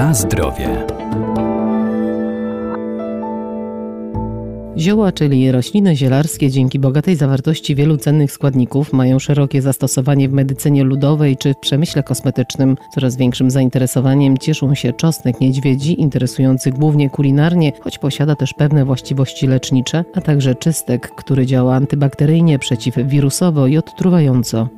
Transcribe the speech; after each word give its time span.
Na 0.00 0.14
zdrowie. 0.14 0.86
Zioła, 4.78 5.12
czyli 5.12 5.52
rośliny 5.52 5.96
zielarskie, 5.96 6.50
dzięki 6.50 6.78
bogatej 6.78 7.16
zawartości 7.16 7.74
wielu 7.74 7.96
cennych 7.96 8.32
składników, 8.32 8.92
mają 8.92 9.18
szerokie 9.18 9.62
zastosowanie 9.62 10.28
w 10.28 10.32
medycynie 10.32 10.84
ludowej 10.84 11.36
czy 11.36 11.54
w 11.54 11.58
przemyśle 11.58 12.02
kosmetycznym. 12.02 12.76
Coraz 12.94 13.16
większym 13.16 13.50
zainteresowaniem 13.50 14.38
cieszą 14.38 14.74
się 14.74 14.92
czosnek 14.92 15.40
niedźwiedzi, 15.40 16.00
interesujący 16.00 16.70
głównie 16.70 17.10
kulinarnie, 17.10 17.72
choć 17.80 17.98
posiada 17.98 18.36
też 18.36 18.54
pewne 18.54 18.84
właściwości 18.84 19.46
lecznicze, 19.46 20.04
a 20.14 20.20
także 20.20 20.54
czystek, 20.54 21.10
który 21.14 21.46
działa 21.46 21.74
antybakteryjnie, 21.74 22.58
przeciwwirusowo 22.58 23.66
i 23.66 23.76
odtruwająco. 23.78 24.68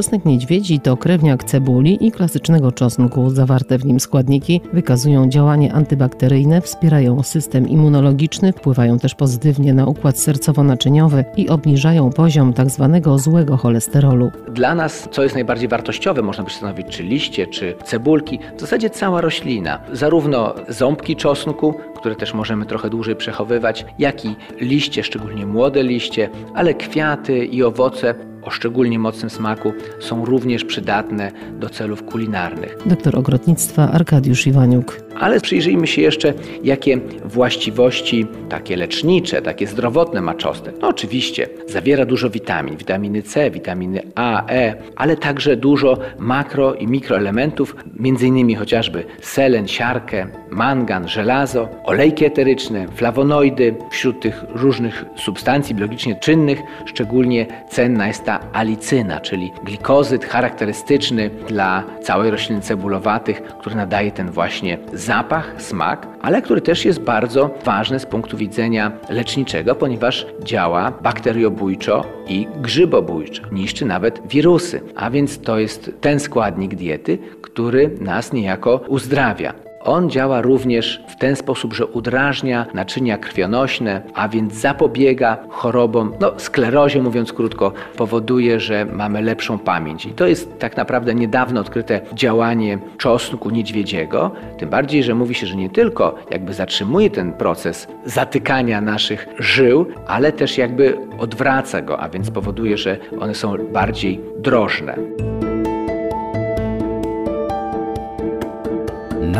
Czosnek 0.00 0.24
niedźwiedzi 0.24 0.80
to 0.80 0.96
krewniak 0.96 1.44
cebuli 1.44 2.06
i 2.06 2.12
klasycznego 2.12 2.72
czosnku. 2.72 3.30
Zawarte 3.30 3.78
w 3.78 3.84
nim 3.84 4.00
składniki 4.00 4.60
wykazują 4.72 5.28
działanie 5.28 5.72
antybakteryjne, 5.72 6.60
wspierają 6.60 7.22
system 7.22 7.68
immunologiczny, 7.68 8.52
wpływają 8.52 8.98
też 8.98 9.14
pozytywnie 9.14 9.74
na 9.74 9.86
układ 9.86 10.16
sercowo-naczyniowy 10.16 11.24
i 11.36 11.48
obniżają 11.48 12.10
poziom 12.10 12.54
tzw. 12.54 13.00
Tak 13.04 13.18
złego 13.18 13.56
cholesterolu. 13.56 14.30
Dla 14.48 14.74
nas, 14.74 15.08
co 15.10 15.22
jest 15.22 15.34
najbardziej 15.34 15.68
wartościowe, 15.68 16.22
można 16.22 16.44
by 16.44 16.50
stanowić, 16.50 16.86
czy 16.86 17.02
liście, 17.02 17.46
czy 17.46 17.74
cebulki, 17.84 18.38
w 18.56 18.60
zasadzie 18.60 18.90
cała 18.90 19.20
roślina. 19.20 19.80
Zarówno 19.92 20.54
ząbki 20.68 21.16
czosnku, 21.16 21.74
które 21.96 22.16
też 22.16 22.34
możemy 22.34 22.66
trochę 22.66 22.90
dłużej 22.90 23.16
przechowywać, 23.16 23.86
jak 23.98 24.24
i 24.24 24.36
liście, 24.60 25.04
szczególnie 25.04 25.46
młode 25.46 25.82
liście, 25.82 26.30
ale 26.54 26.74
kwiaty 26.74 27.44
i 27.44 27.62
owoce 27.62 28.29
o 28.42 28.50
szczególnie 28.50 28.98
mocnym 28.98 29.30
smaku 29.30 29.72
są 30.00 30.24
również 30.24 30.64
przydatne 30.64 31.32
do 31.58 31.68
celów 31.68 32.02
kulinarnych. 32.02 32.76
Doktor 32.86 33.16
ogrodnictwa 33.16 33.90
Arkadiusz 33.92 34.46
Iwaniuk. 34.46 34.96
Ale 35.20 35.40
przyjrzyjmy 35.40 35.86
się 35.86 36.02
jeszcze, 36.02 36.34
jakie 36.64 36.98
właściwości 37.24 38.26
takie 38.48 38.76
lecznicze, 38.76 39.42
takie 39.42 39.66
zdrowotne 39.66 40.20
ma 40.20 40.34
czosnek. 40.34 40.74
No 40.80 40.88
oczywiście, 40.88 41.48
zawiera 41.68 42.06
dużo 42.06 42.30
witamin, 42.30 42.76
witaminy 42.76 43.22
C, 43.22 43.50
witaminy 43.50 44.02
A, 44.14 44.46
E, 44.48 44.74
ale 44.96 45.16
także 45.16 45.56
dużo 45.56 45.98
makro 46.18 46.74
i 46.74 46.86
mikroelementów, 46.86 47.76
między 47.96 48.26
innymi 48.26 48.54
chociażby 48.54 49.04
selen, 49.20 49.68
siarkę, 49.68 50.26
mangan, 50.50 51.08
żelazo, 51.08 51.68
olejki 51.84 52.24
eteryczne, 52.24 52.86
flawonoidy. 52.94 53.74
Wśród 53.90 54.20
tych 54.20 54.44
różnych 54.48 55.04
substancji 55.16 55.74
biologicznie 55.74 56.14
czynnych 56.14 56.58
szczególnie 56.86 57.46
cenna 57.70 58.06
jest 58.06 58.24
ta 58.30 58.40
alicyna, 58.52 59.20
czyli 59.20 59.52
glikozyt 59.64 60.24
charakterystyczny 60.24 61.30
dla 61.48 61.84
całej 62.02 62.30
rośliny 62.30 62.60
cebulowatych, 62.60 63.42
który 63.42 63.76
nadaje 63.76 64.12
ten 64.12 64.30
właśnie 64.30 64.78
zapach, 64.92 65.54
smak, 65.58 66.06
ale 66.22 66.42
który 66.42 66.60
też 66.60 66.84
jest 66.84 67.00
bardzo 67.00 67.50
ważny 67.64 67.98
z 68.00 68.06
punktu 68.06 68.36
widzenia 68.36 68.92
leczniczego, 69.08 69.74
ponieważ 69.74 70.26
działa 70.44 70.90
bakteriobójczo 70.90 72.04
i 72.28 72.46
grzybobójczo, 72.56 73.42
niszczy 73.52 73.84
nawet 73.84 74.28
wirusy. 74.28 74.80
A 74.96 75.10
więc 75.10 75.40
to 75.40 75.58
jest 75.58 75.90
ten 76.00 76.20
składnik 76.20 76.74
diety, 76.74 77.18
który 77.42 77.90
nas 78.00 78.32
niejako 78.32 78.80
uzdrawia. 78.88 79.69
On 79.84 80.10
działa 80.10 80.42
również 80.42 81.02
w 81.06 81.16
ten 81.16 81.36
sposób, 81.36 81.74
że 81.74 81.86
udrażnia 81.86 82.66
naczynia 82.74 83.18
krwionośne, 83.18 84.02
a 84.14 84.28
więc 84.28 84.54
zapobiega 84.54 85.38
chorobom, 85.48 86.12
no 86.20 86.32
sklerozie 86.36 87.02
mówiąc 87.02 87.32
krótko, 87.32 87.72
powoduje, 87.96 88.60
że 88.60 88.84
mamy 88.84 89.22
lepszą 89.22 89.58
pamięć. 89.58 90.06
I 90.06 90.10
to 90.10 90.26
jest 90.26 90.58
tak 90.58 90.76
naprawdę 90.76 91.14
niedawno 91.14 91.60
odkryte 91.60 92.00
działanie 92.14 92.78
czosnku 92.98 93.50
niedźwiedziego, 93.50 94.30
tym 94.58 94.70
bardziej, 94.70 95.02
że 95.02 95.14
mówi 95.14 95.34
się, 95.34 95.46
że 95.46 95.56
nie 95.56 95.70
tylko 95.70 96.14
jakby 96.30 96.54
zatrzymuje 96.54 97.10
ten 97.10 97.32
proces 97.32 97.88
zatykania 98.04 98.80
naszych 98.80 99.26
żył, 99.38 99.86
ale 100.06 100.32
też 100.32 100.58
jakby 100.58 100.98
odwraca 101.18 101.82
go, 101.82 102.00
a 102.00 102.08
więc 102.08 102.30
powoduje, 102.30 102.76
że 102.76 102.96
one 103.20 103.34
są 103.34 103.56
bardziej 103.72 104.20
drożne. 104.38 104.96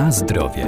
Na 0.00 0.12
zdrowie. 0.12 0.66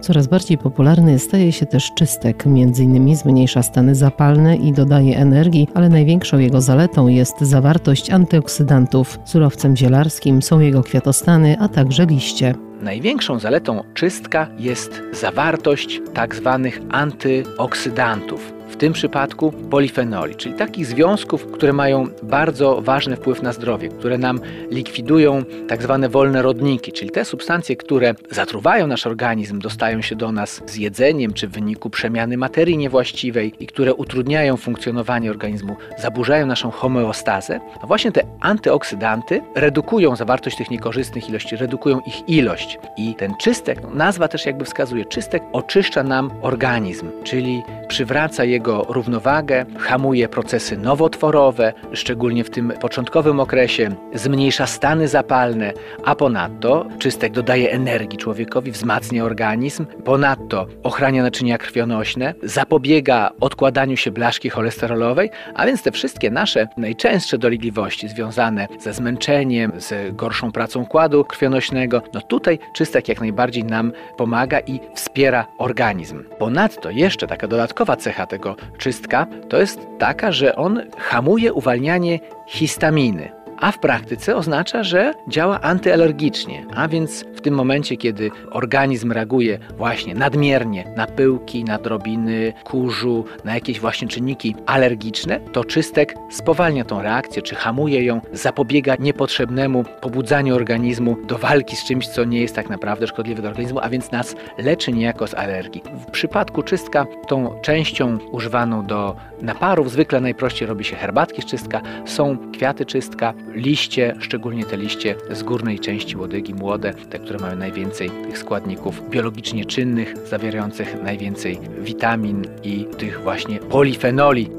Coraz 0.00 0.26
bardziej 0.26 0.58
popularny 0.58 1.18
staje 1.18 1.52
się 1.52 1.66
też 1.66 1.92
czystek, 1.94 2.46
m.in. 2.46 3.16
zmniejsza 3.16 3.62
stany 3.62 3.94
zapalne 3.94 4.56
i 4.56 4.72
dodaje 4.72 5.16
energii, 5.16 5.68
ale 5.74 5.88
największą 5.88 6.38
jego 6.38 6.60
zaletą 6.60 7.08
jest 7.08 7.40
zawartość 7.40 8.10
antyoksydantów. 8.10 9.18
Surowcem 9.24 9.76
zielarskim 9.76 10.42
są 10.42 10.60
jego 10.60 10.82
kwiatostany, 10.82 11.56
a 11.60 11.68
także 11.68 12.06
liście. 12.06 12.54
Największą 12.80 13.38
zaletą 13.38 13.84
czystka 13.94 14.48
jest 14.58 15.02
zawartość 15.12 16.00
tak 16.14 16.34
zwanych 16.34 16.80
antyoksydantów 16.90 18.54
w 18.74 18.76
tym 18.76 18.92
przypadku 18.92 19.52
polifenoli, 19.52 20.34
czyli 20.34 20.54
takich 20.54 20.86
związków, 20.86 21.46
które 21.46 21.72
mają 21.72 22.06
bardzo 22.22 22.82
ważny 22.82 23.16
wpływ 23.16 23.42
na 23.42 23.52
zdrowie, 23.52 23.88
które 23.88 24.18
nam 24.18 24.40
likwidują 24.70 25.44
tak 25.68 25.82
zwane 25.82 26.08
wolne 26.08 26.42
rodniki, 26.42 26.92
czyli 26.92 27.10
te 27.10 27.24
substancje, 27.24 27.76
które 27.76 28.14
zatruwają 28.30 28.86
nasz 28.86 29.06
organizm, 29.06 29.58
dostają 29.58 30.02
się 30.02 30.16
do 30.16 30.32
nas 30.32 30.62
z 30.66 30.76
jedzeniem 30.76 31.32
czy 31.32 31.48
w 31.48 31.50
wyniku 31.50 31.90
przemiany 31.90 32.36
materii 32.36 32.78
niewłaściwej 32.78 33.52
i 33.60 33.66
które 33.66 33.94
utrudniają 33.94 34.56
funkcjonowanie 34.56 35.30
organizmu, 35.30 35.76
zaburzają 35.98 36.46
naszą 36.46 36.70
homeostazę. 36.70 37.60
A 37.82 37.86
właśnie 37.86 38.12
te 38.12 38.22
antyoksydanty 38.40 39.40
redukują 39.54 40.16
zawartość 40.16 40.56
tych 40.56 40.70
niekorzystnych 40.70 41.28
ilości, 41.28 41.56
redukują 41.56 42.00
ich 42.06 42.28
ilość. 42.28 42.78
I 42.96 43.14
ten 43.14 43.34
czystek, 43.40 43.82
no 43.82 43.90
nazwa 43.94 44.28
też 44.28 44.46
jakby 44.46 44.64
wskazuje, 44.64 45.04
czystek 45.04 45.42
oczyszcza 45.52 46.02
nam 46.02 46.30
organizm, 46.42 47.10
czyli 47.24 47.62
przywraca 47.88 48.44
jego 48.44 48.63
jego 48.64 48.86
równowagę, 48.88 49.66
hamuje 49.78 50.28
procesy 50.28 50.76
nowotworowe, 50.76 51.72
szczególnie 51.92 52.44
w 52.44 52.50
tym 52.50 52.72
początkowym 52.80 53.40
okresie, 53.40 53.94
zmniejsza 54.14 54.66
stany 54.66 55.08
zapalne, 55.08 55.72
a 56.04 56.14
ponadto 56.14 56.86
czystek 56.98 57.32
dodaje 57.32 57.70
energii 57.70 58.18
człowiekowi, 58.18 58.70
wzmacnia 58.70 59.24
organizm, 59.24 59.86
ponadto 60.04 60.66
ochrania 60.82 61.22
naczynia 61.22 61.58
krwionośne, 61.58 62.34
zapobiega 62.42 63.30
odkładaniu 63.40 63.96
się 63.96 64.10
blaszki 64.10 64.50
cholesterolowej, 64.50 65.30
a 65.54 65.66
więc 65.66 65.82
te 65.82 65.90
wszystkie 65.90 66.30
nasze 66.30 66.68
najczęstsze 66.76 67.38
dolegliwości 67.38 68.08
związane 68.08 68.68
ze 68.78 68.92
zmęczeniem, 68.92 69.72
z 69.76 70.16
gorszą 70.16 70.52
pracą 70.52 70.82
układu 70.82 71.24
krwionośnego, 71.24 72.02
no 72.14 72.20
tutaj 72.20 72.58
czystek 72.74 73.08
jak 73.08 73.20
najbardziej 73.20 73.64
nam 73.64 73.92
pomaga 74.16 74.60
i 74.60 74.80
wspiera 74.94 75.46
organizm. 75.58 76.24
Ponadto 76.38 76.90
jeszcze 76.90 77.26
taka 77.26 77.48
dodatkowa 77.48 77.96
cecha 77.96 78.26
tego 78.26 78.53
czystka 78.78 79.26
to 79.48 79.58
jest 79.58 79.80
taka, 79.98 80.32
że 80.32 80.56
on 80.56 80.82
hamuje 80.98 81.52
uwalnianie 81.52 82.18
histaminy 82.46 83.43
a 83.64 83.72
w 83.72 83.78
praktyce 83.78 84.36
oznacza, 84.36 84.82
że 84.82 85.14
działa 85.28 85.60
antyalergicznie, 85.60 86.66
a 86.74 86.88
więc 86.88 87.24
w 87.34 87.40
tym 87.40 87.54
momencie, 87.54 87.96
kiedy 87.96 88.30
organizm 88.50 89.12
reaguje 89.12 89.58
właśnie 89.76 90.14
nadmiernie 90.14 90.84
na 90.96 91.06
pyłki, 91.06 91.64
na 91.64 91.78
drobiny 91.78 92.52
kurzu, 92.64 93.24
na 93.44 93.54
jakieś 93.54 93.80
właśnie 93.80 94.08
czynniki 94.08 94.56
alergiczne, 94.66 95.40
to 95.40 95.64
czystek 95.64 96.14
spowalnia 96.30 96.84
tą 96.84 97.02
reakcję, 97.02 97.42
czy 97.42 97.54
hamuje 97.54 98.04
ją, 98.04 98.20
zapobiega 98.32 98.96
niepotrzebnemu 98.98 99.84
pobudzaniu 100.00 100.54
organizmu 100.54 101.16
do 101.26 101.38
walki 101.38 101.76
z 101.76 101.84
czymś, 101.84 102.08
co 102.08 102.24
nie 102.24 102.40
jest 102.40 102.54
tak 102.54 102.70
naprawdę 102.70 103.06
szkodliwe 103.06 103.40
dla 103.40 103.50
organizmu, 103.50 103.80
a 103.82 103.88
więc 103.88 104.10
nas 104.10 104.36
leczy 104.58 104.92
niejako 104.92 105.26
z 105.26 105.34
alergii. 105.34 105.82
W 106.08 106.10
przypadku 106.10 106.62
czystka 106.62 107.06
tą 107.28 107.60
częścią 107.62 108.18
używaną 108.32 108.86
do 108.86 109.16
naparów 109.42 109.90
zwykle 109.90 110.20
najprościej 110.20 110.68
robi 110.68 110.84
się 110.84 110.96
herbatki 110.96 111.42
z 111.42 111.44
czystka, 111.44 111.80
są 112.04 112.36
kwiaty 112.52 112.86
czystka, 112.86 113.34
liście, 113.54 114.14
szczególnie 114.20 114.64
te 114.64 114.76
liście 114.76 115.14
z 115.30 115.42
górnej 115.42 115.78
części 115.78 116.16
łodygi, 116.16 116.54
młode, 116.54 116.94
te, 117.10 117.18
które 117.18 117.38
mają 117.38 117.56
najwięcej 117.56 118.10
tych 118.10 118.38
składników 118.38 119.10
biologicznie 119.10 119.64
czynnych, 119.64 120.14
zawierających 120.28 121.02
najwięcej 121.02 121.58
witamin 121.80 122.44
i 122.62 122.86
tych 122.98 123.20
właśnie 123.20 123.58
polifenoli. 123.58 124.50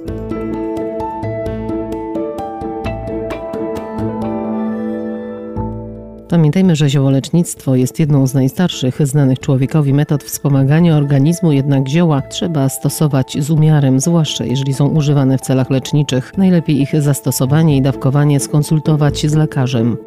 Pamiętajmy, 6.29 6.75
że 6.75 6.89
ziołolecznictwo 6.89 7.75
jest 7.75 7.99
jedną 7.99 8.27
z 8.27 8.33
najstarszych 8.33 9.07
znanych 9.07 9.39
człowiekowi 9.39 9.93
metod 9.93 10.23
wspomagania 10.23 10.97
organizmu, 10.97 11.51
jednak 11.51 11.87
zioła 11.87 12.21
trzeba 12.21 12.69
stosować 12.69 13.37
z 13.39 13.49
umiarem, 13.49 13.99
zwłaszcza 13.99 14.45
jeżeli 14.45 14.73
są 14.73 14.87
używane 14.87 15.37
w 15.37 15.41
celach 15.41 15.69
leczniczych. 15.69 16.37
Najlepiej 16.37 16.81
ich 16.81 17.01
zastosowanie 17.01 17.77
i 17.77 17.81
dawkowanie 17.81 18.39
skonsultować 18.39 19.27
z 19.27 19.33
lekarzem. 19.33 19.97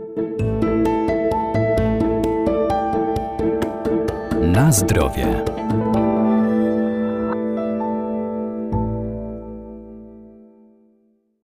Na 4.43 4.73
zdrowie. 4.73 5.45